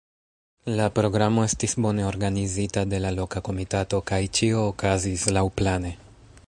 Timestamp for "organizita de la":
2.13-3.13